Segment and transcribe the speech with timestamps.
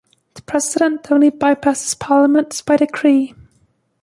[0.33, 3.35] The president only bypasses parliament by decree.